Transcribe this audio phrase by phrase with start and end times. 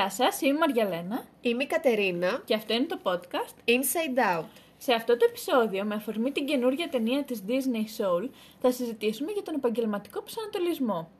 [0.00, 2.42] Γεια σας, είμαι η Μαριαλένα Είμαι η Κατερίνα.
[2.44, 3.68] και αυτό είναι το podcast.
[3.68, 4.44] Inside Out.
[4.78, 8.28] Σε αυτό το επεισόδιο, με αφορμή την καινούργια ταινία της Disney Soul,
[8.60, 11.10] θα συζητήσουμε για τον επαγγελματικό προσανατολισμό.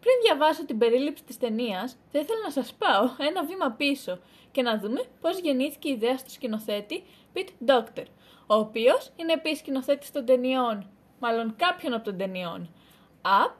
[0.00, 4.18] Πριν διαβάσω την περίληψη της ταινίας, θα ήθελα να σας πάω ένα βήμα πίσω
[4.52, 7.02] και να δούμε πώς γεννήθηκε η ιδέα στο σκηνοθέτη
[7.34, 8.06] Pete Doctor,
[8.46, 12.74] ο οποίος είναι επίσης σκηνοθέτης των ταινιών, μάλλον κάποιων από των ταινιών,
[13.22, 13.54] Up,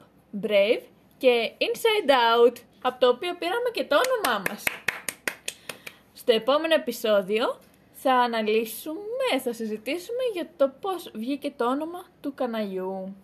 [0.45, 0.81] Brave
[1.17, 4.63] και Inside Out, από το οποίο πήραμε και το όνομά μας.
[6.13, 7.59] Στο επόμενο επεισόδιο
[7.91, 13.15] θα αναλύσουμε, θα συζητήσουμε για το πώς βγήκε το όνομα του καναλιού.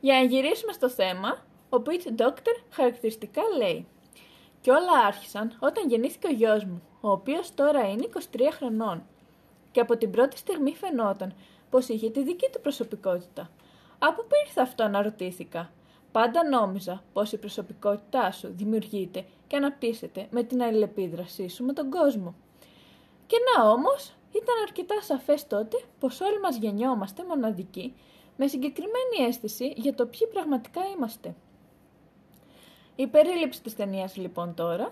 [0.00, 3.86] Για να γυρίσουμε στο θέμα, ο Pete Doctor χαρακτηριστικά λέει
[4.60, 9.06] «Και όλα άρχισαν όταν γεννήθηκε ο γιος μου, ο οποίος τώρα είναι 23 χρονών.
[9.70, 11.34] Και από την πρώτη στιγμή φαινόταν
[11.70, 13.50] πως είχε τη δική του προσωπικότητα.
[13.98, 15.70] Από πού ήρθε αυτό αναρωτήθηκα.
[16.14, 21.90] Πάντα νόμιζα πως η προσωπικότητά σου δημιουργείται και αναπτύσσεται με την αλληλεπίδρασή σου με τον
[21.90, 22.34] κόσμο.
[23.26, 27.94] Και να όμως, ήταν αρκετά σαφές τότε πως όλοι μας γεννιόμαστε μοναδικοί
[28.36, 31.34] με συγκεκριμένη αίσθηση για το ποιοι πραγματικά είμαστε.
[32.96, 34.90] Η περίληψη της ταινίας λοιπόν τώρα,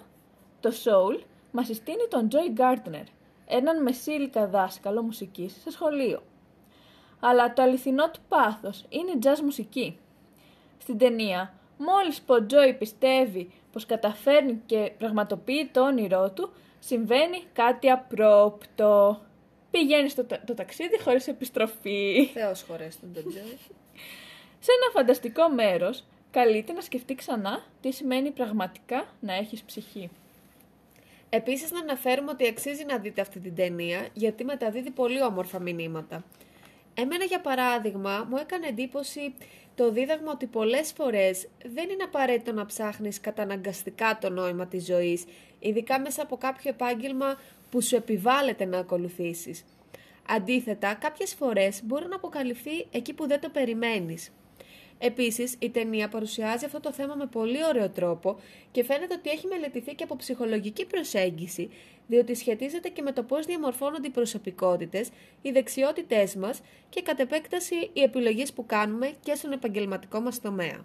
[0.61, 1.21] το Soul,
[1.53, 3.05] μας συστήνει τον Joy Gardner,
[3.47, 6.23] έναν μεσήλικα δάσκαλο μουσικής σε σχολείο.
[7.21, 9.97] Αλλά το αληθινό του πάθος είναι η jazz μουσική.
[10.83, 17.43] Στην ταινία, μόλις που ο Joy πιστεύει πως καταφέρνει και πραγματοποιεί το όνειρό του, συμβαίνει
[17.53, 19.21] κάτι απρόπτο.
[19.71, 22.31] Πηγαίνει στο τα- το ταξίδι χωρίς επιστροφή.
[22.33, 23.59] Θεός χωρέστον τον Τζόι.
[24.59, 30.11] Σε ένα φανταστικό μέρος, καλείται να σκεφτεί ξανά τι σημαίνει πραγματικά να έχεις ψυχή.
[31.31, 36.25] Επίσης να αναφέρουμε ότι αξίζει να δείτε αυτή την ταινία γιατί μεταδίδει πολύ όμορφα μηνύματα.
[36.95, 39.35] Εμένα για παράδειγμα μου έκανε εντύπωση
[39.75, 45.25] το δίδαγμα ότι πολλές φορές δεν είναι απαραίτητο να ψάχνεις καταναγκαστικά το νόημα της ζωής,
[45.59, 49.65] ειδικά μέσα από κάποιο επάγγελμα που σου επιβάλλεται να ακολουθήσεις.
[50.29, 54.31] Αντίθετα, κάποιες φορές μπορεί να αποκαλυφθεί εκεί που δεν το περιμένεις.
[55.05, 58.39] Επίσης, η ταινία παρουσιάζει αυτό το θέμα με πολύ ωραίο τρόπο
[58.71, 61.71] και φαίνεται ότι έχει μελετηθεί και από ψυχολογική προσέγγιση,
[62.07, 65.09] διότι σχετίζεται και με το πώς διαμορφώνονται οι προσωπικότητες,
[65.43, 70.85] οι δεξιότητές μας και κατ' επέκταση οι επιλογές που κάνουμε και στον επαγγελματικό μας τομέα.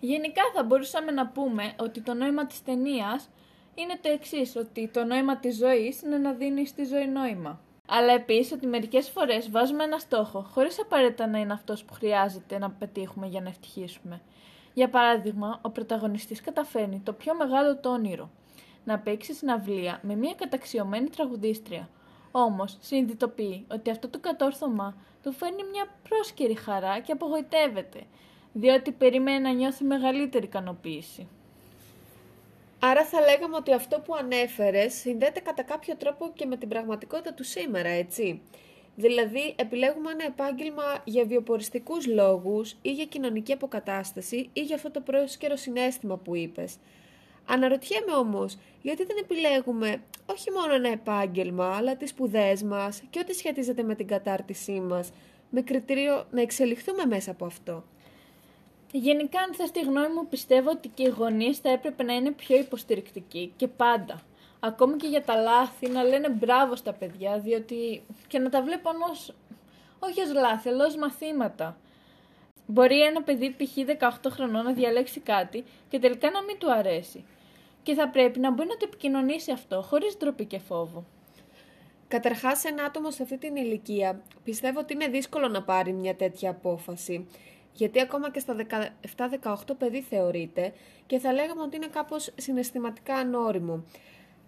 [0.00, 3.30] Γενικά θα μπορούσαμε να πούμε ότι το νόημα της ταινίας
[3.74, 7.60] είναι το εξής ότι το νόημα της ζωής είναι να δίνεις στη ζωή νόημα.
[7.88, 12.58] Αλλά επίσης ότι μερικές φορές βάζουμε ένα στόχο χωρίς απαραίτητα να είναι αυτός που χρειάζεται
[12.58, 14.20] να πετύχουμε για να ευτυχίσουμε.
[14.74, 18.30] Για παράδειγμα, ο πρωταγωνιστής καταφέρνει το πιο μεγάλο του όνειρο,
[18.84, 21.88] να παίξει συναυλία με μια καταξιωμένη τραγουδίστρια.
[22.30, 28.02] Όμως, συνειδητοποιεί ότι αυτό το κατόρθωμα του φέρνει μια πρόσκαιρη χαρά και απογοητεύεται,
[28.52, 31.28] διότι περιμένει να νιώθει μεγαλύτερη ικανοποίηση.
[32.84, 37.34] Άρα θα λέγαμε ότι αυτό που ανέφερες συνδέεται κατά κάποιο τρόπο και με την πραγματικότητα
[37.34, 38.40] του σήμερα, έτσι.
[38.96, 45.00] Δηλαδή, επιλέγουμε ένα επάγγελμα για βιοποριστικούς λόγους ή για κοινωνική αποκατάσταση ή για αυτό το
[45.00, 46.76] πρόσκαιρο συνέστημα που είπες.
[47.46, 53.34] Αναρωτιέμαι όμως, γιατί δεν επιλέγουμε όχι μόνο ένα επάγγελμα, αλλά τις σπουδές μας και ό,τι
[53.34, 55.10] σχετίζεται με την κατάρτισή μας,
[55.50, 57.84] με κριτήριο να εξελιχθούμε μέσα από αυτό.
[58.94, 62.30] Γενικά, αν θες τη γνώμη μου, πιστεύω ότι και οι γονείς θα έπρεπε να είναι
[62.30, 64.22] πιο υποστηρικτικοί και πάντα.
[64.60, 68.92] Ακόμη και για τα λάθη, να λένε μπράβο στα παιδιά, διότι και να τα βλέπουν
[69.10, 69.34] ως,
[69.98, 71.76] όχι ως λάθη, αλλά ως μαθήματα.
[72.66, 73.76] Μπορεί ένα παιδί π.χ.
[74.24, 77.24] 18 χρονών να διαλέξει κάτι και τελικά να μην του αρέσει.
[77.82, 81.04] Και θα πρέπει να μπορεί να το επικοινωνήσει αυτό, χωρίς ντροπή και φόβο.
[82.08, 86.50] Καταρχάς, ένα άτομο σε αυτή την ηλικία πιστεύω ότι είναι δύσκολο να πάρει μια τέτοια
[86.50, 87.26] απόφαση.
[87.72, 88.56] Γιατί ακόμα και στα
[89.42, 90.72] 17-18 παιδί θεωρείται
[91.06, 93.84] και θα λέγαμε ότι είναι κάπως συναισθηματικά ανώριμο.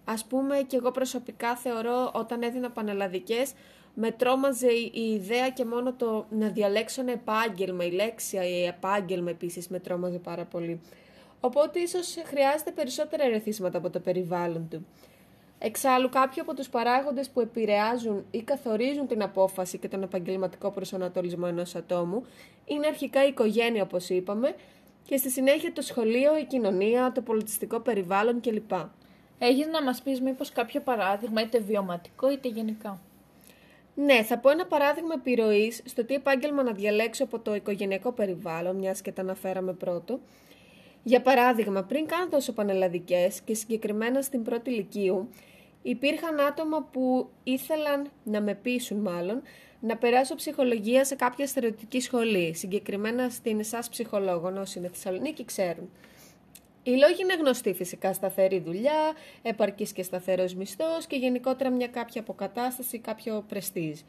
[0.04, 3.52] Ας πούμε και εγώ προσωπικά θεωρώ όταν έδινα πανελλαδικές
[3.94, 8.64] με τρόμαζε η η ιδέα και μόνο το να διαλέξω ένα επάγγελμα, η λέξη η
[8.64, 10.80] επάγγελμα επίσης με τρόμαζε πάρα πολύ.
[11.40, 14.86] Οπότε ίσως χρειάζεται περισσότερα ερεθίσματα από το περιβάλλον του.
[15.66, 21.44] Εξάλλου, κάποιοι από τους παράγοντες που επηρεάζουν ή καθορίζουν την απόφαση και τον επαγγελματικό προσανατολισμό
[21.48, 22.26] ενός ατόμου
[22.64, 24.54] είναι αρχικά η οικογένεια, όπως είπαμε,
[25.06, 28.72] και στη συνέχεια το σχολείο, η κοινωνία, το πολιτιστικό περιβάλλον κλπ.
[29.38, 33.00] Έχεις να μας πεις μήπως κάποιο παράδειγμα, είτε βιωματικό είτε γενικά;
[33.94, 38.76] Ναι, θα πω ένα παράδειγμα επιρροής στο τι επάγγελμα να διαλέξω από το οικογενειακό περιβάλλον,
[38.76, 40.20] μιας και τα αναφέραμε πρώτο.
[41.02, 45.28] Για παράδειγμα, πριν κάνω τόσο πανελλαδικές και συγκεκριμένα στην πρώτη ηλικίου,
[45.84, 49.42] υπήρχαν άτομα που ήθελαν να με πείσουν μάλλον
[49.80, 55.90] να περάσω ψυχολογία σε κάποια στερεωτική σχολή, συγκεκριμένα στην ΕΣΑΣ ψυχολόγων, όσοι είναι Θεσσαλονίκη ξέρουν.
[56.82, 62.20] Οι λόγοι είναι γνωστοί φυσικά, σταθερή δουλειά, επαρκής και σταθερός μισθός και γενικότερα μια κάποια
[62.20, 64.00] αποκατάσταση, κάποιο πρεστίζ.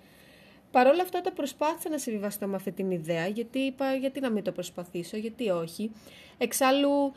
[0.71, 4.30] Παρ' όλα αυτά το προσπάθησα να συμβιβαστώ με αυτή την ιδέα, γιατί είπα γιατί να
[4.30, 5.92] μην το προσπαθήσω, γιατί όχι.
[6.38, 7.13] Εξάλλου,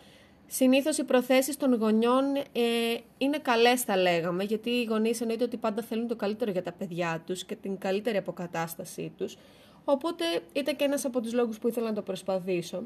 [0.49, 2.61] συνήθως οι προθέσεις των γονιών ε,
[3.19, 6.73] είναι καλές θα λέγαμε, γιατί οι γονείς εννοείται ότι πάντα θέλουν το καλύτερο για τα
[6.73, 9.37] παιδιά τους και την καλύτερη αποκατάστασή τους.
[9.85, 12.83] Οπότε ήταν και ένας από τους λόγους που ήθελα να το προσπαθήσω.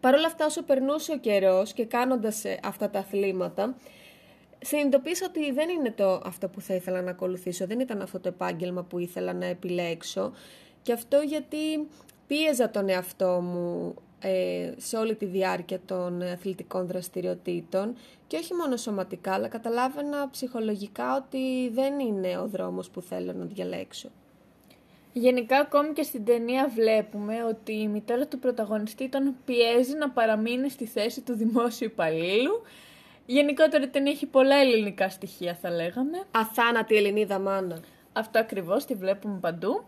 [0.00, 3.76] Παρ' όλα αυτά, όσο περνούσε ο καιρός και κάνοντας ε, αυτά τα αθλήματα,
[4.58, 8.28] συνειδητοποίησα ότι δεν είναι το αυτό που θα ήθελα να ακολουθήσω, δεν ήταν αυτό το
[8.28, 10.32] επάγγελμα που ήθελα να επιλέξω.
[10.82, 11.88] Και αυτό γιατί
[12.26, 14.07] πίεζα τον εαυτό μου ε,
[14.76, 21.70] σε όλη τη διάρκεια των αθλητικών δραστηριοτήτων και όχι μόνο σωματικά, αλλά καταλάβαινα ψυχολογικά ότι
[21.72, 24.10] δεν είναι ο δρόμος που θέλω να διαλέξω.
[25.12, 30.70] Γενικά ακόμη και στην ταινία βλέπουμε ότι η μητέρα του πρωταγωνιστή τον πιέζει να παραμείνει
[30.70, 32.62] στη θέση του δημόσιου υπαλλήλου.
[33.26, 36.22] Γενικότερα η ταινία έχει πολλά ελληνικά στοιχεία θα λέγαμε.
[36.30, 37.80] Αθάνατη Ελληνίδα μάνα.
[38.12, 39.84] Αυτό ακριβώς τη βλέπουμε παντού.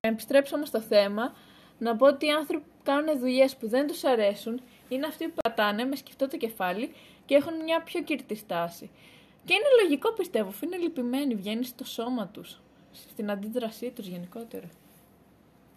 [0.00, 1.34] Να επιστρέψω όμως στο θέμα,
[1.78, 5.34] να πω ότι οι άνθρωποι που κάνουν δουλειές που δεν τους αρέσουν είναι αυτοί που
[5.42, 6.92] πατάνε με σκεφτό το κεφάλι
[7.26, 8.90] και έχουν μια πιο κύρτη στάση.
[9.44, 12.60] Και είναι λογικό πιστεύω, αφού είναι λυπημένοι, βγαίνει στο σώμα τους
[12.92, 14.68] στην αντίδρασή τους γενικότερα.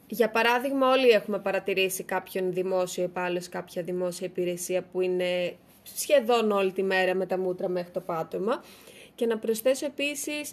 [0.08, 6.72] Για παράδειγμα, όλοι έχουμε παρατηρήσει κάποιον δημόσιο υπάλληλο, κάποια δημόσια υπηρεσία που είναι σχεδόν όλη
[6.72, 8.64] τη μέρα με τα μούτρα μέχρι το πάτωμα.
[9.16, 10.52] Και να προσθέσω επίσης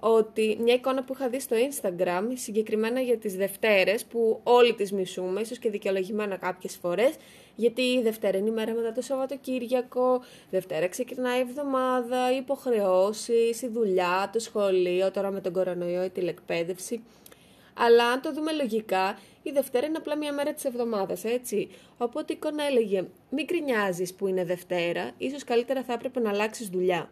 [0.00, 4.92] ότι μια εικόνα που είχα δει στο Instagram, συγκεκριμένα για τις Δευτέρες, που όλοι τις
[4.92, 7.14] μισούμε, ίσως και δικαιολογημένα κάποιες φορές,
[7.54, 13.62] γιατί η Δευτέρα είναι η μέρα μετά το Σαββατοκύριακο, Δευτέρα ξεκινάει η εβδομάδα, οι υποχρεώσεις,
[13.62, 17.02] η δουλειά, το σχολείο, τώρα με τον κορονοϊό, η τηλεκπαίδευση.
[17.74, 21.68] Αλλά αν το δούμε λογικά, η Δευτέρα είναι απλά μια μέρα της εβδομάδας, έτσι.
[21.98, 26.68] Οπότε η εικόνα έλεγε: Μην κρινιάζει που είναι Δευτέρα, ίσως καλύτερα θα έπρεπε να αλλάξεις
[26.68, 27.10] δουλειά.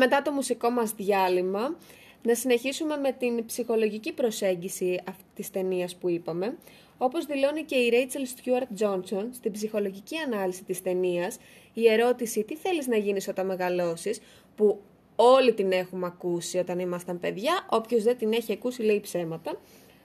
[0.00, 1.76] Μετά το μουσικό μας διάλειμμα,
[2.22, 6.56] να συνεχίσουμε με την ψυχολογική προσέγγιση αυτής της ταινίας που είπαμε.
[6.98, 11.38] Όπως δηλώνει και η Rachel Stewart Johnson στην ψυχολογική ανάλυση της ταινίας,
[11.74, 14.20] η ερώτηση «Τι θέλεις να γίνεις όταν μεγαλώσεις»
[14.56, 14.80] που
[15.16, 19.60] όλοι την έχουμε ακούσει όταν ήμασταν παιδιά, όποιος δεν την έχει ακούσει λέει ψέματα,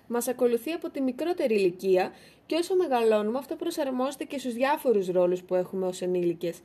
[0.07, 2.11] μας ακολουθεί από τη μικρότερη ηλικία
[2.45, 6.61] και όσο μεγαλώνουμε αυτό προσαρμόζεται και στους διάφορους ρόλους που έχουμε ως ενήλικες.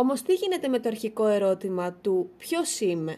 [0.00, 3.16] Όμως τι γίνεται με το αρχικό ερώτημα του ποιος είμαι.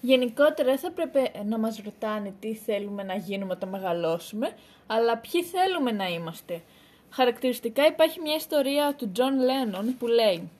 [0.00, 4.52] Γενικότερα θα πρέπει να μας ρωτάνε τι θέλουμε να γίνουμε όταν μεγαλώσουμε,
[4.86, 6.62] αλλά ποιοι θέλουμε να είμαστε.
[7.10, 10.50] Χαρακτηριστικά υπάρχει μια ιστορία του Τζον Λένον που λέει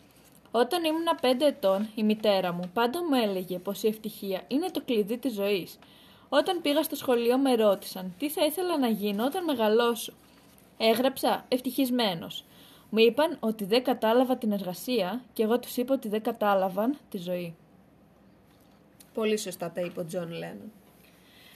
[0.50, 4.80] «Όταν ήμουν 5 ετών, η μητέρα μου πάντα μου έλεγε πως η ευτυχία είναι το
[4.80, 5.78] κλειδί της ζωής.
[6.28, 10.12] Όταν πήγα στο σχολείο με ρώτησαν τι θα ήθελα να γίνω όταν μεγαλώσω;
[10.78, 12.44] Έγραψα ευτυχισμένος.
[12.90, 17.18] Μου είπαν ότι δεν κατάλαβα την εργασία και εγώ τους είπα ότι δεν κατάλαβαν τη
[17.18, 17.54] ζωή.
[19.14, 20.72] Πολύ σωστά τα είπε ο Τζον Λένον.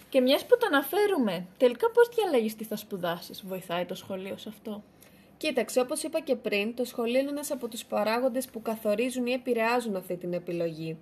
[0.08, 4.48] Και μιας που το αναφέρουμε, τελικά πώς διαλέγεις τι θα σπουδάσεις, βοηθάει το σχολείο σε
[4.48, 4.82] αυτό;
[5.36, 9.32] Κοίταξε, όπως είπα και πριν, το σχολείο είναι ένας από τους παράγοντες που καθορίζουν ή
[9.32, 10.96] επηρεάζουν αυτή την επιλογή.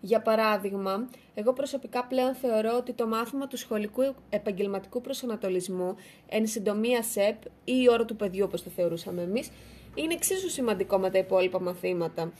[0.00, 5.96] Για παράδειγμα, εγώ προσωπικά πλέον θεωρώ ότι το μάθημα του σχολικού επαγγελματικού προσανατολισμού,
[6.28, 9.50] εν συντομία ΣΕΠ ή η ώρα του παιδιού όπως το θεωρούσαμε εμείς,
[9.94, 12.32] είναι εξίσου σημαντικό με τα υπόλοιπα μαθήματα.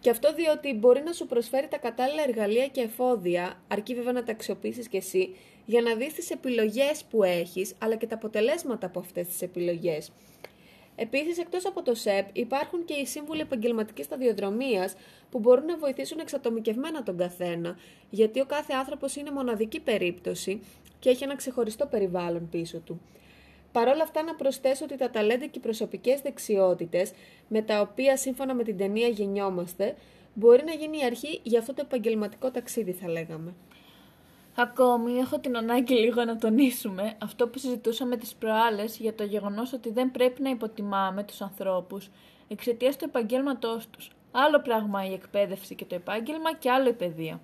[0.00, 4.22] Και αυτό διότι μπορεί να σου προσφέρει τα κατάλληλα εργαλεία και εφόδια, αρκεί βέβαια να
[4.22, 5.36] τα αξιοποιήσεις κι εσύ,
[5.66, 10.12] για να δεις τις επιλογές που έχεις, αλλά και τα αποτελέσματα από αυτές τις επιλογές.
[10.96, 14.94] Επίσης, εκτός από το ΣΕΠ, υπάρχουν και οι σύμβουλοι επαγγελματικής σταδιοδρομίας
[15.30, 17.76] που μπορούν να βοηθήσουν εξατομικευμένα τον καθένα,
[18.10, 20.60] γιατί ο κάθε άνθρωπος είναι μοναδική περίπτωση
[20.98, 23.00] και έχει ένα ξεχωριστό περιβάλλον πίσω του.
[23.74, 27.12] Παρ' όλα αυτά, να προσθέσω ότι τα ταλέντα και οι προσωπικές δεξιότητες,
[27.48, 29.96] με τα οποία σύμφωνα με την ταινία γεννιόμαστε,
[30.34, 33.54] μπορεί να γίνει η αρχή για αυτό το επαγγελματικό ταξίδι, θα λέγαμε.
[34.56, 39.72] Ακόμη έχω την ανάγκη λίγο να τονίσουμε αυτό που συζητούσαμε τις προάλλες για το γεγονός
[39.72, 42.10] ότι δεν πρέπει να υποτιμάμε τους ανθρώπους
[42.48, 44.10] εξαιτίας του επαγγέλματός τους.
[44.32, 47.40] Άλλο πράγμα η εκπαίδευση και το επάγγελμα και άλλο η παιδεία.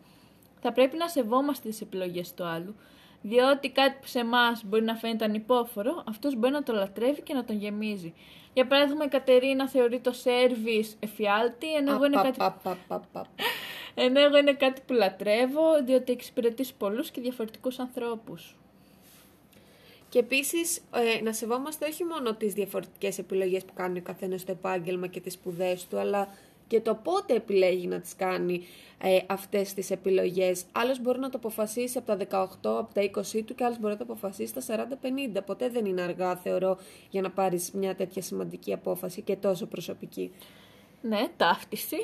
[0.61, 2.75] Θα πρέπει να σεβόμαστε τις επιλογές του άλλου,
[3.23, 7.35] διότι κάτι που σε εμάς μπορεί να φαίνεται ανυπόφορο, αυτός μπορεί να το λατρεύει και
[7.35, 8.15] να τον γεμίζει.
[8.53, 12.39] Για παράδειγμα, η Κατερίνα θεωρεί το σερβις εφιάλτη, ενώ εγώ είναι κάτι...
[13.95, 18.57] Ενώ εγώ είναι κάτι που λατρεύω, διότι εξυπηρετεί πολλούς και διαφορετικούς ανθρώπους.
[20.09, 24.53] Και επίσης ε, να σεβόμαστε όχι μόνο τις διαφορετικές επιλογές που κάνει ο καθένας στο
[24.53, 26.29] επάγγελμα και τις σπουδέ του, αλλά
[26.71, 28.67] και το πότε επιλέγει να τις κάνει
[28.99, 30.65] ε, αυτές τις επιλογές.
[30.73, 33.93] Άλλος μπορεί να το αποφασίσει από τα 18, από τα 20 του και άλλος μπορεί
[33.93, 34.87] να το αποφασίσει στα
[35.37, 35.41] 40-50.
[35.47, 36.79] Ποτέ δεν είναι αργά, θεωρώ,
[37.11, 40.33] για να πάρεις μια τέτοια σημαντική απόφαση και τόσο προσωπική.
[41.03, 41.97] Ναι, ταύτιση.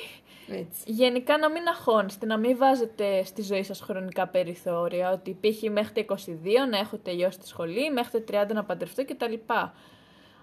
[0.48, 0.82] Έτσι.
[0.84, 5.70] Γενικά να μην αγχώνεστε, να μην βάζετε στη ζωή σας χρονικά περιθώρια, ότι π.χ.
[5.70, 6.26] μέχρι τα 22
[6.70, 9.34] να έχω τελειώσει τη σχολή, μέχρι τα 30 να παντρευτώ κτλ.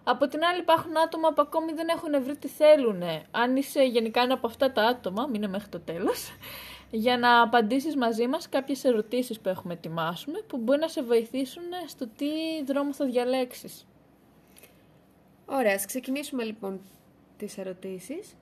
[0.04, 3.02] Από την άλλη υπάρχουν άτομα που ακόμη δεν έχουν βρει τι θέλουν.
[3.32, 6.32] Αν είσαι γενικά ένα από αυτά τα άτομα, μείνε μέχρι το τέλος,
[6.92, 11.64] για να απαντήσεις μαζί μας κάποιες ερωτήσεις που έχουμε ετοιμάσουμε, που μπορεί να σε βοηθήσουν
[11.88, 13.88] στο τι δρόμο θα διαλέξεις.
[15.46, 16.82] Ωραία, ας ξεκινήσουμε λοιπόν
[17.38, 18.36] τις ερωτήσεις.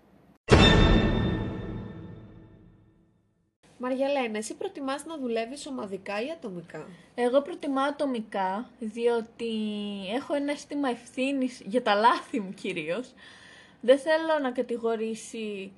[3.84, 9.54] Μαριαλένα, εσύ προτιμάς να δουλεύεις ομαδικά ή ατομικά; Εγώ προτιμάω ατομικά, διότι
[10.16, 13.14] έχω ένα αίσθημα ευθύνης για τα λάθη μου κυρίως.
[13.82, 15.72] Δεν θέλω να κατηγορήσει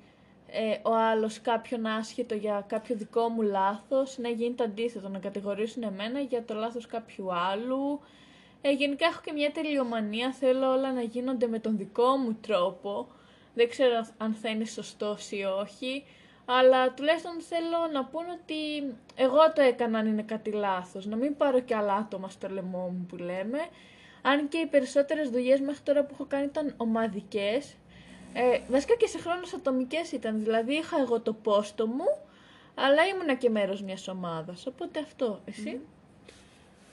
[0.50, 5.18] ε, ο άλλος κάποιον άσχετο για κάποιο δικό μου λάθος, να γίνει το αντίθετο, να
[5.18, 8.00] κατηγορήσουν εμένα για το λάθος κάποιου άλλου.
[8.60, 13.08] Ε, γενικά έχω και μια τελειομανία, θέλω όλα να γίνονται με τον δικό μου τρόπο.
[13.54, 16.04] Δεν ξέρω αν θα είναι σωστός ή όχι.
[16.44, 21.06] Αλλά τουλάχιστον θέλω να πω ότι εγώ το έκανα αν είναι κάτι λάθος.
[21.06, 23.58] Να μην πάρω και άλλα άτομα στο λαιμό μου που λέμε.
[24.22, 27.76] Αν και οι περισσότερες δουλειές μέχρι τώρα που έχω κάνει ήταν ομαδικές.
[28.32, 30.42] Ε, βασικά και σε χρόνους ατομικές ήταν.
[30.42, 32.16] Δηλαδή είχα εγώ το πόστο μου,
[32.74, 34.66] αλλά ήμουνα και μέρος μιας ομάδας.
[34.66, 35.40] Οπότε αυτό.
[35.44, 35.80] Εσύ;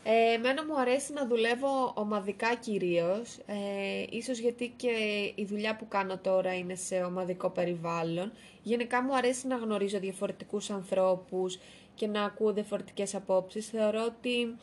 [0.03, 4.87] Ε, εμένα μου αρέσει να δουλεύω ομαδικά κυρίως, ε, ίσως γιατί και
[5.35, 8.31] η δουλειά που κάνω τώρα είναι σε ομαδικό περιβάλλον.
[8.63, 11.59] Γενικά μου αρέσει να γνωρίζω διαφορετικούς ανθρώπους
[11.95, 13.67] και να ακούω διαφορετικές απόψεις.
[13.67, 14.55] Θεωρώ ότι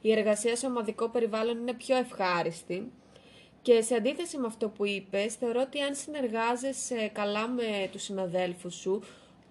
[0.00, 2.90] η εργασία σε ομαδικό περιβάλλον είναι πιο ευχάριστη.
[3.62, 8.74] Και σε αντίθεση με αυτό που είπες, θεωρώ ότι αν συνεργάζεσαι καλά με τους συναδέλφους
[8.74, 9.02] σου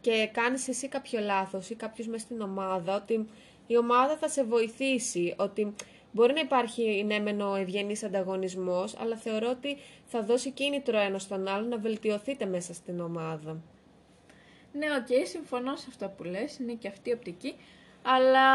[0.02, 3.30] και κάνεις εσύ κάποιο λάθος ή κάποιος μέσα στην ομάδα, ότι
[3.72, 5.74] η ομάδα θα σε βοηθήσει, ότι
[6.12, 11.22] μπορεί να υπάρχει ναι μεν ο ευγενής ανταγωνισμός, αλλά θεωρώ ότι θα δώσει κίνητρο ένας
[11.22, 13.62] στον άλλο να βελτιωθείτε μέσα στην ομάδα.
[14.74, 17.56] Ναι, OK, okay, συμφωνώ σε αυτά που λες, είναι και αυτή η οπτική,
[18.02, 18.48] αλλά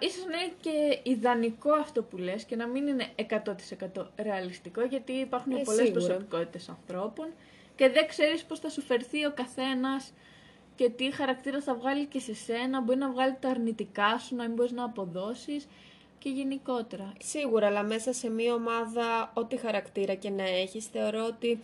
[0.00, 3.06] ίσως να είναι και ιδανικό αυτό που λες και να μην είναι
[3.96, 7.28] 100% ρεαλιστικό, γιατί υπάρχουν ε, πολλές προσωπικότητες ανθρώπων
[7.76, 10.12] και δεν ξέρεις πώς θα σου φερθεί ο καθένας
[10.80, 14.44] και τι χαρακτήρα θα βγάλει και σε σένα, μπορεί να βγάλει τα αρνητικά σου, να
[14.44, 15.68] μην μπορείς να αποδώσεις
[16.18, 17.12] και γενικότερα.
[17.18, 21.60] Σίγουρα, αλλά μέσα σε μία ομάδα, ό,τι χαρακτήρα και να έχεις, θεωρώ ότι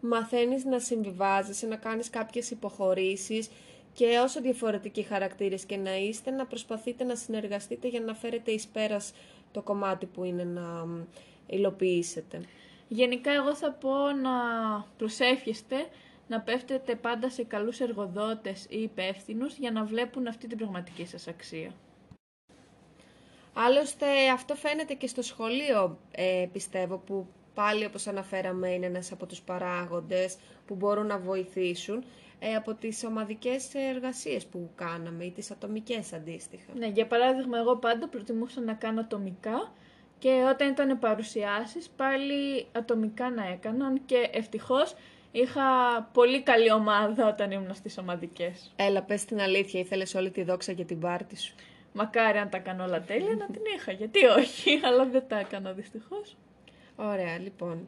[0.00, 3.50] μαθαίνεις να συμβιβάζεσαι, να κάνεις κάποιες υποχωρήσεις
[3.92, 8.66] και όσο διαφορετικοί χαρακτήρες και να είστε, να προσπαθείτε να συνεργαστείτε για να φέρετε εις
[8.66, 9.12] πέρας
[9.52, 10.86] το κομμάτι που είναι να
[11.46, 12.40] υλοποιήσετε.
[12.88, 13.90] Γενικά εγώ θα πω
[14.22, 14.30] να
[14.98, 15.76] προσεύχεστε
[16.28, 21.28] να πέφτετε πάντα σε καλούς εργοδότες ή υπεύθυνους για να βλέπουν αυτή την πραγματική σας
[21.28, 21.70] αξία.
[23.54, 29.26] Άλλωστε αυτό φαίνεται και στο σχολείο ε, πιστεύω που πάλι όπως αναφέραμε είναι ένας από
[29.26, 32.04] τους παράγοντες που μπορούν να βοηθήσουν
[32.38, 36.72] ε, από τις ομαδικές εργασίες που κάναμε ή τις ατομικές αντίστοιχα.
[36.74, 39.72] Ναι, για παράδειγμα εγώ πάντα προτιμούσα να κάνω ατομικά
[40.18, 44.94] και όταν ήταν παρουσιάσεις πάλι ατομικά να έκαναν και ευτυχώς
[45.42, 45.62] Είχα
[46.12, 48.72] πολύ καλή ομάδα όταν ήμουν στις ομαδικές.
[48.76, 51.54] Έλα, πες την αλήθεια, ήθελες όλη τη δόξα για την πάρτι σου.
[51.92, 55.72] Μακάρι αν τα κάνω όλα τέλεια να την είχα, γιατί όχι, αλλά δεν τα έκανα
[55.72, 56.36] δυστυχώς.
[56.96, 57.86] Ωραία, λοιπόν.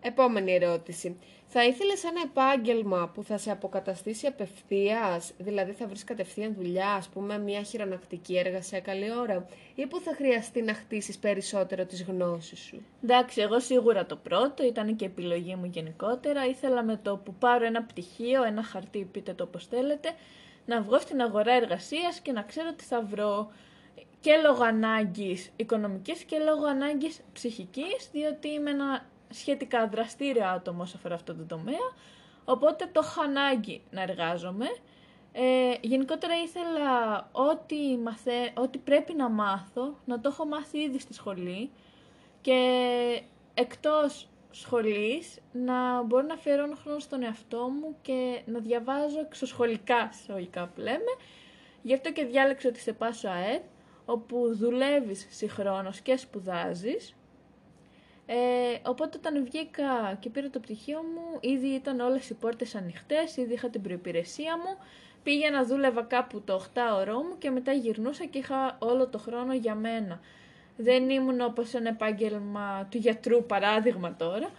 [0.00, 1.18] Επόμενη ερώτηση.
[1.46, 7.08] Θα ήθελες ένα επάγγελμα που θα σε αποκαταστήσει απευθείας, δηλαδή θα βρεις κατευθείαν δουλειά, ας
[7.08, 12.58] πούμε μια χειρονακτική εργασία καλή ώρα, ή που θα χρειαστεί να χτίσεις περισσότερο τις γνώσεις
[12.58, 16.46] σου; Εντάξει, εγώ σίγουρα το πρώτο, ήταν και επιλογή μου γενικότερα.
[16.46, 20.08] Ήθελα με το που πάρω ένα πτυχίο, ένα χαρτί, πείτε το όπως θέλετε,
[20.66, 23.50] να βγω στην αγορά εργασίας και να ξέρω τι θα βρω
[24.20, 30.96] και λόγω ανάγκης οικονομικής και λόγω ανάγκης ψυχικής, διότι είμαι ένα σχετικά δραστήριο άτομο όσο
[30.96, 31.92] αφορά αυτό το τομέα,
[32.44, 34.66] οπότε το έχω ανάγκη να εργάζομαι.
[35.32, 41.14] Ε, γενικότερα ήθελα ό,τι, μαθέ, ό,τι πρέπει να μάθω, να το έχω μάθει ήδη στη
[41.14, 41.70] σχολή
[42.40, 43.22] και
[43.54, 50.66] εκτός σχολής να μπορώ να αφιερώνω χρόνο στον εαυτό μου και να διαβάζω εξωσχολικά, συλλογικά
[50.66, 51.12] που λέμε.
[51.82, 53.62] Γι' αυτό και διάλεξα ότι σε πάσο ΑΕΤ,
[54.04, 57.14] όπου δουλεύεις συγχρόνως και σπουδάζεις
[58.30, 58.36] ε,
[58.82, 63.52] οπότε όταν βγήκα και πήρα το πτυχίο μου, ήδη ήταν όλες οι πόρτες ανοιχτές, ήδη
[63.52, 64.84] είχα την προϋπηρεσία μου,
[65.22, 69.54] πήγαινα δούλευα κάπου το 8 ώρο μου και μετά γυρνούσα και είχα όλο το χρόνο
[69.54, 70.20] για μένα.
[70.76, 74.50] Δεν ήμουν όπως ένα επάγγελμα του γιατρού παράδειγμα τώρα,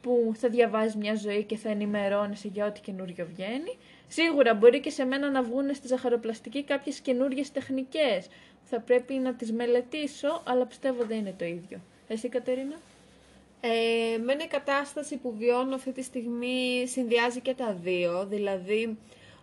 [0.00, 3.78] που θα διαβάζει μια ζωή και θα ενημερώνεσαι για ό,τι καινούριο βγαίνει.
[4.08, 8.26] Σίγουρα μπορεί και σε μένα να βγουν στη ζαχαροπλαστική κάποιες καινούριες τεχνικές.
[8.62, 11.80] Θα πρέπει να τις μελετήσω, αλλά πιστεύω δεν είναι το ίδιο.
[12.08, 12.76] Εσύ Κατερίνα;
[13.60, 18.26] Ε, με η κατάσταση που βιώνω αυτή τη στιγμή συνδυάζει και τα δύο.
[18.26, 18.98] Δηλαδή,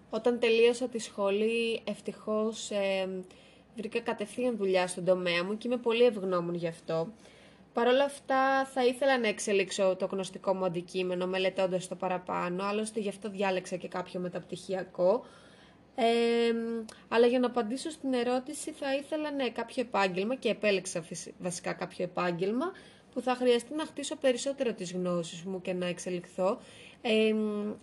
[0.10, 3.10] όταν τελείωσα τη σχολή, ευτυχώς ε,
[3.76, 7.08] βρήκα κατευθείαν δουλειά στον τομέα μου και είμαι πολύ ευγνώμων γι' αυτό.
[7.74, 13.00] Παρ' όλα αυτά θα ήθελα να εξελίξω το γνωστικό μου αντικείμενο μελετώντας το παραπάνω, άλλωστε
[13.00, 15.26] γι' αυτό διάλεξα και κάποιο μεταπτυχιακό.
[15.96, 16.06] Ε,
[17.08, 21.04] αλλά για να απαντήσω στην ερώτηση θα ήθελα ναι, κάποιο επάγγελμα και επέλεξα
[21.40, 22.72] βασικά κάποιο επάγγελμα
[23.16, 26.60] που θα χρειαστεί να χτίσω περισσότερο τις γνώσεις μου και να εξελιχθώ.
[27.02, 27.36] Ε,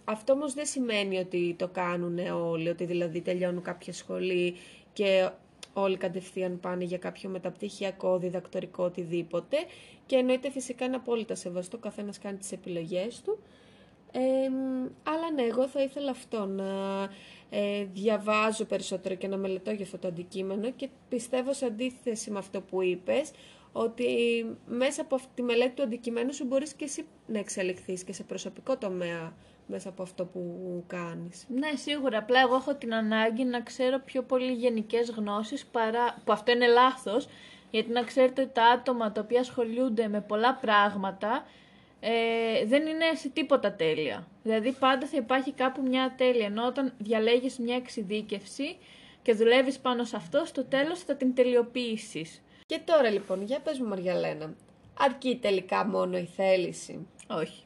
[0.05, 4.57] αυτό όμως δεν σημαίνει ότι το κάνουν όλοι, ότι δηλαδή τελειώνουν κάποια σχολή
[4.93, 5.31] και
[5.73, 9.57] όλοι κατευθείαν πάνε για κάποιο μεταπτυχιακό, διδακτορικό, οτιδήποτε.
[10.07, 13.39] Και εννοείται φυσικά είναι απόλυτα σεβαστό, καθένας κάνει τις επιλογές του.
[14.13, 14.21] Ε,
[15.03, 16.65] αλλά ναι, εγώ θα ήθελα αυτό, να
[17.51, 22.39] ε, διαβάζω περισσότερο και να μελετώ για αυτό το αντικείμενο και πιστεύω σε αντίθεση με
[22.39, 23.31] αυτό που είπες,
[23.73, 24.07] ότι
[24.67, 28.23] μέσα από αυτή τη μελέτη του αντικειμένου σου μπορείς και εσύ να εξελιχθείς και σε
[28.23, 29.33] προσωπικό τομέα
[29.67, 30.41] μέσα από αυτό που
[30.87, 31.47] κάνεις.
[31.49, 32.19] Ναι, σίγουρα.
[32.19, 36.23] Απλά εγώ έχω την ανάγκη να ξέρω πιο πολύ γενικές γνώσεις, παρά...
[36.25, 37.29] που αυτό είναι λάθος,
[37.71, 41.45] γιατί να ξέρετε τα άτομα τα οποία ασχολούνται με πολλά πράγματα
[42.01, 44.27] ε, δεν είναι σε τίποτα τέλεια.
[44.43, 48.77] Δηλαδή πάντα θα υπάρχει κάπου μια τέλεια, ενώ όταν διαλέγεις μια εξειδίκευση
[49.23, 52.43] και δουλεύεις πάνω σε αυτό, στο τέλος θα την τελειοποιήσεις.
[52.73, 54.55] Και τώρα λοιπόν, για πες μου Μαριαλένα,
[54.99, 57.65] αρκεί τελικά μόνο η θέληση; Όχι.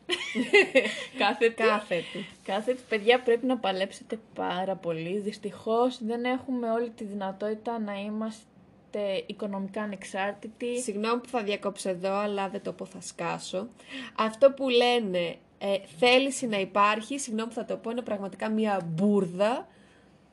[1.18, 1.62] Κάθετη.
[1.62, 2.26] Κάθετη.
[2.44, 2.82] Κάθετη.
[2.88, 5.18] Παιδιά πρέπει να παλέψετε πάρα πολύ.
[5.18, 10.80] Δυστυχώς δεν έχουμε όλη τη δυνατότητα να είμαστε οικονομικά ανεξάρτητοι.
[10.80, 13.68] Συγγνώμη που θα διακόψω εδώ, αλλά δεν το πω θα σκάσω.
[14.16, 18.80] Αυτό που λένε ε, θέληση να υπάρχει, συγγνώμη που θα το πω, είναι πραγματικά μία
[18.84, 19.68] μπουρδα.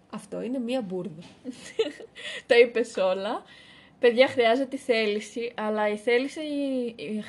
[0.09, 1.23] Αυτό είναι μία μπουρδα.
[2.47, 3.43] Τα είπες όλα.
[4.03, 6.39] Παιδιά, χρειάζεται θέληση, αλλά η θέληση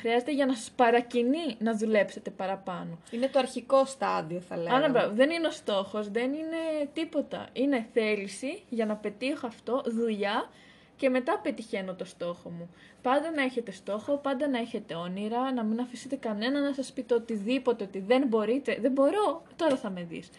[0.00, 2.98] χρειάζεται για να σας παρακινεί να δουλέψετε παραπάνω.
[3.10, 4.84] Είναι το αρχικό στάδιο, θα λέγαμε.
[4.84, 7.48] Άρα, δεν είναι ο στόχος, δεν είναι τίποτα.
[7.52, 10.50] Είναι θέληση για να πετύχω αυτό, δουλειά
[10.96, 12.74] και μετά πετυχαίνω το στόχο μου.
[13.02, 17.02] Πάντα να έχετε στόχο, πάντα να έχετε όνειρα, να μην αφήσετε κανένα να σας πει
[17.02, 18.78] το οτιδήποτε, ότι δεν μπορείτε.
[18.80, 20.30] Δεν μπορώ, τώρα θα με δεις.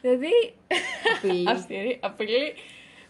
[0.00, 0.54] Δηλαδή,
[1.16, 1.98] απειλή.
[2.10, 2.54] απειλή.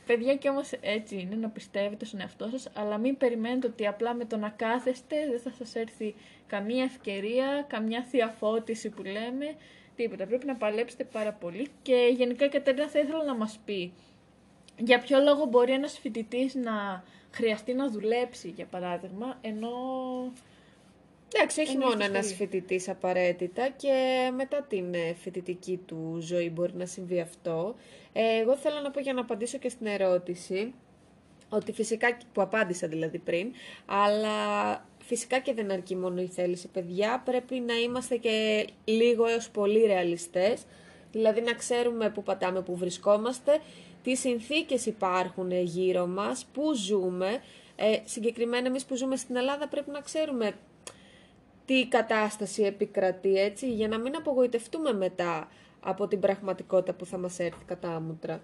[0.09, 4.15] Παιδιά και όμως έτσι είναι να πιστεύετε στον εαυτό σας, αλλά μην περιμένετε ότι απλά
[4.15, 6.15] με το να κάθεστε δεν θα σας έρθει
[6.47, 9.55] καμία ευκαιρία, καμιά θειαφώτιση που λέμε,
[9.97, 10.27] τίποτα.
[10.27, 13.93] Πρέπει να παλέψετε πάρα πολύ και γενικά η Κατερίνα θα ήθελα να μας πει
[14.79, 19.71] για ποιο λόγο μπορεί ένας φοιτητής να χρειαστεί να δουλέψει, για παράδειγμα, ενώ
[21.35, 23.93] Εντάξει, όχι μόνο ένας φοιτητής απαραίτητα και
[24.37, 27.75] μετά την ε, φοιτητική του ζωή μπορεί να συμβεί αυτό.
[28.13, 30.75] Ε, εγώ θέλω να πω για να απαντήσω και στην ερώτηση,
[31.49, 33.53] ότι φυσικά, που απάντησα δηλαδή πριν,
[33.87, 34.37] αλλά
[34.99, 37.23] φυσικά και δεν αρκεί μόνο η θέληση, παιδιά.
[37.25, 40.63] Πρέπει να είμαστε και λίγο έως πολύ ρεαλιστές,
[41.13, 43.61] δηλαδή να ξέρουμε που πατάμε, που βρισκόμαστε,
[44.03, 47.43] τι συνθήκες υπάρχουν γύρω μας, πού ζούμε.
[47.77, 50.55] Ε, συγκεκριμένα εμείς που ζούμε στην Ελλάδα πρέπει να ξέρουμε
[51.69, 55.49] τι κατάσταση επικρατεί, έτσι, για να μην απογοητευτούμε μετά
[55.81, 58.41] από την πραγματικότητα που θα μας έρθει κατά άμουτρα.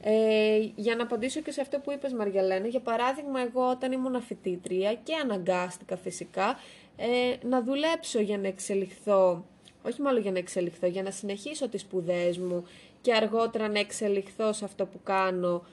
[0.00, 4.22] Ε, για να απαντήσω και σε αυτό που είπες Μαριαλένα, για παράδειγμα εγώ όταν ήμουν
[4.22, 6.58] φοιτήτρια και αναγκάστηκα φυσικά
[6.96, 9.44] ε, να δουλέψω για να εξελιχθώ,
[9.82, 12.66] όχι μάλλον για να εξελιχθώ, για να συνεχίσω τις σπουδές μου
[13.00, 15.64] και αργότερα να εξελιχθώ σε αυτό που κάνω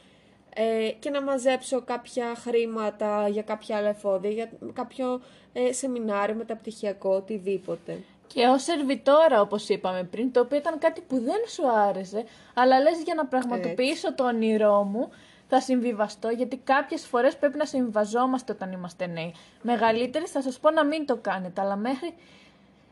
[0.56, 5.22] ε, και να μαζέψω κάποια χρήματα για κάποια άλλα εφόδια, για κάποιο
[5.54, 8.04] ε, σεμινάριο, μεταπτυχιακό, οτιδήποτε.
[8.28, 12.80] Και ως σερβιτόρα, όπως είπαμε πριν, το οποίο ήταν κάτι που δεν σου άρεσε, αλλά
[12.80, 15.10] λες για να πραγματοποιήσω το όνειρό μου,
[15.48, 19.34] θα συμβιβαστώ, γιατί κάποιες φορές πρέπει να συμβιβαζόμαστε όταν είμαστε νέοι.
[19.62, 22.13] Μεγαλύτεροι θα σας πω να μην το κάνετε, αλλά μέχρι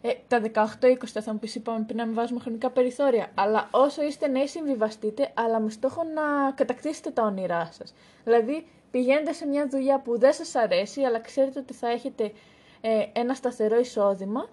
[0.02, 0.42] ε, τα
[0.82, 3.32] 18-20 θα μου πεις είπαμε πριν να μην βάζουμε χρονικά περιθώρια.
[3.36, 7.94] Αλλά όσο είστε νέοι συμβιβαστείτε, αλλά με στόχο να κατακτήσετε τα όνειρά σας.
[8.24, 12.32] Δηλαδή πηγαίνετε σε μια δουλειά που δεν σας αρέσει, αλλά ξέρετε ότι θα έχετε
[12.82, 14.50] ε, ένα σταθερό εισόδημα.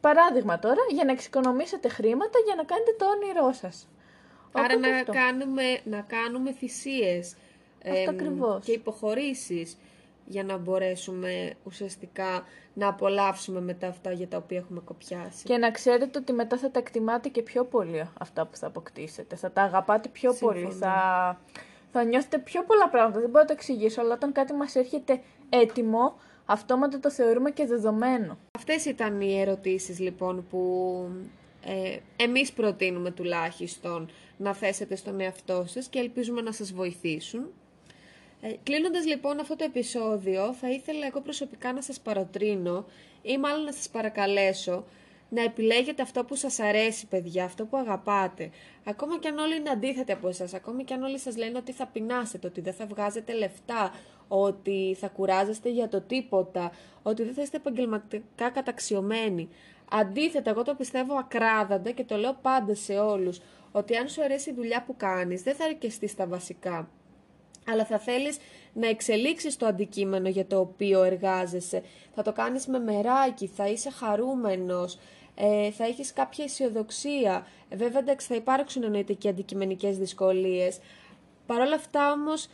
[0.00, 3.88] Παράδειγμα τώρα, για να εξοικονομήσετε χρήματα για να κάνετε το όνειρό σας.
[4.52, 7.34] Άρα να κάνουμε, να κάνουμε θυσίες
[7.90, 9.76] αυτό και υποχωρήσεις
[10.26, 15.44] για να μπορέσουμε ουσιαστικά να απολαύσουμε μετά αυτά για τα οποία έχουμε κοπιάσει.
[15.44, 19.36] Και να ξέρετε ότι μετά θα τα εκτιμάτε και πιο πολύ αυτά που θα αποκτήσετε.
[19.36, 20.70] Θα τα αγαπάτε πιο πολύ.
[20.70, 20.94] Θα,
[21.92, 23.20] θα νιώθετε πιο πολλά πράγματα.
[23.20, 27.66] Δεν μπορώ να το εξηγήσω, αλλά όταν κάτι μας έρχεται έτοιμο, αυτόματα το θεωρούμε και
[27.66, 28.38] δεδομένο.
[28.56, 30.60] Αυτές ήταν οι ερωτήσεις λοιπόν που
[31.64, 37.46] ε, εμείς προτείνουμε τουλάχιστον να θέσετε στον εαυτό σας και ελπίζουμε να σας βοηθήσουν.
[38.46, 42.84] Ε, κλείνοντας λοιπόν αυτό το επεισόδιο, θα ήθελα εγώ προσωπικά να σας παροτρύνω
[43.22, 44.84] ή μάλλον να σας παρακαλέσω
[45.28, 48.50] να επιλέγετε αυτό που σας αρέσει παιδιά, αυτό που αγαπάτε.
[48.84, 51.72] Ακόμα και αν όλοι είναι αντίθετοι από εσάς, ακόμα και αν όλοι σας λένε ότι
[51.72, 53.94] θα πεινάσετε, ότι δεν θα βγάζετε λεφτά,
[54.28, 59.48] ότι θα κουράζεστε για το τίποτα, ότι δεν θα είστε επαγγελματικά καταξιωμένοι.
[59.90, 63.40] Αντίθετα, εγώ το πιστεύω ακράδαντα και το λέω πάντα σε όλους,
[63.72, 66.88] ότι αν σου αρέσει η δουλειά που κάνεις, δεν θα αρκεστείς στα βασικά
[67.68, 68.36] αλλά θα θέλεις
[68.72, 71.82] να εξελίξεις το αντικείμενο για το οποίο εργάζεσαι.
[72.14, 74.98] Θα το κάνεις με μεράκι, θα είσαι χαρούμενος,
[75.34, 77.46] ε, θα έχεις κάποια αισιοδοξία.
[77.68, 80.78] Ε, βέβαια, εντάξει, θα υπάρξουν εννοείται και αντικειμενικές δυσκολίες.
[81.46, 82.48] Παρ' όλα αυτά όμως,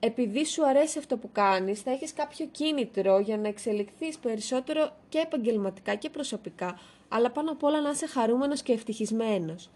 [0.00, 5.18] επειδή σου αρέσει αυτό που κάνεις, θα έχεις κάποιο κίνητρο για να εξελιχθείς περισσότερο και
[5.18, 9.70] επαγγελματικά και προσωπικά, αλλά πάνω απ' όλα να είσαι χαρούμενος και ευτυχισμένος.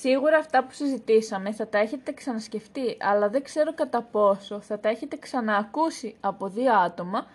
[0.00, 4.88] Σίγουρα αυτά που συζητήσαμε θα τα έχετε ξανασκεφτεί, αλλά δεν ξέρω κατά πόσο θα τα
[4.88, 7.26] έχετε ξαναακούσει από δύο άτομα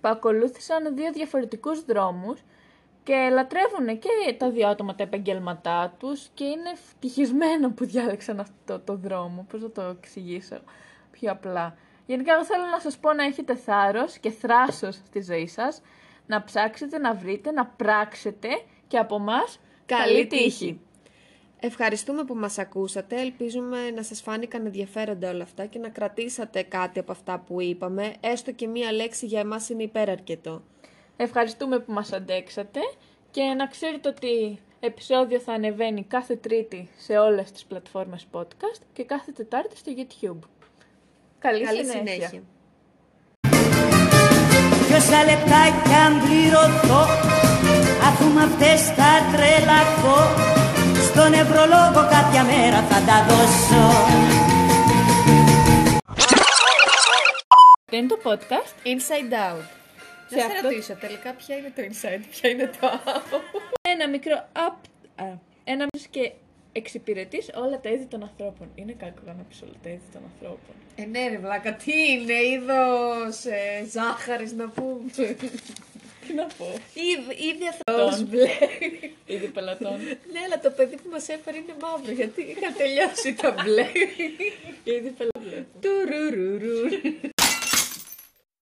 [0.00, 2.40] που ακολούθησαν δύο διαφορετικούς δρόμους
[3.02, 8.78] και λατρεύουν και τα δύο άτομα τα επαγγέλματά τους και είναι ευτυχισμένα που διάλεξαν αυτό
[8.78, 9.46] το δρόμο.
[9.50, 10.56] Πώς θα το εξηγήσω
[11.10, 11.76] πιο απλά.
[12.06, 15.82] Γενικά εγώ θέλω να σας πω να έχετε θάρρος και θράσος στη ζωή σας,
[16.26, 18.48] να ψάξετε, να βρείτε, να πράξετε
[18.88, 20.80] και από μας καλή τύχη.
[21.64, 23.20] Ευχαριστούμε που μας ακούσατε.
[23.20, 28.14] Ελπίζουμε να σας φάνηκαν ενδιαφέροντα όλα αυτά και να κρατήσατε κάτι από αυτά που είπαμε.
[28.20, 30.62] Έστω και μία λέξη για εμάς είναι υπεραρκετό.
[31.16, 32.80] Ευχαριστούμε που μας αντέξατε
[33.30, 39.04] και να ξέρετε ότι επεισόδιο θα ανεβαίνει κάθε Τρίτη σε όλες τις πλατφόρμες podcast και
[39.04, 40.48] κάθε Τετάρτη στο YouTube.
[41.38, 42.28] Καλή, Καλή συνέχεια.
[42.28, 42.42] συνέχεια.
[44.90, 47.02] Τόσα λεπτάκια αν πληρωθώ
[48.02, 50.51] Αφού με αυτές θα τρελαθώ
[51.22, 53.82] Στον νευρολόγο κάποια μέρα θα τα δώσω
[57.84, 58.86] Δεν είναι το podcast.
[58.86, 59.64] Inside out.
[60.28, 63.40] Σε Να σε αυτό- ρωτήσω τελικά ποια είναι το inside, ποια είναι το out;
[63.80, 64.74] Ένα μικρό up.
[65.14, 65.24] α,
[65.64, 66.32] ένα μικρό και
[66.72, 68.70] εξυπηρετείς όλα τα είδη των ανθρώπων.
[68.74, 70.74] Είναι κακό να πεις όλα τα είδη των ανθρώπων.
[70.94, 75.10] Ε, ναι ρε βλάκα, τι είναι, είδος ε, ζάχαρης να πούμε.
[76.26, 76.66] Τι να πω.
[76.94, 78.50] Ήδη, ήδη αθώος μπλε.
[79.26, 79.96] Είδη πελατών.
[80.32, 83.86] ναι, αλλά το παιδί που μας έφερε είναι μαύρο, γιατί είχα τελειώσει τα μπλε.
[84.84, 85.66] Είδη πελατών.
[85.80, 86.80] Τουρουρουρου.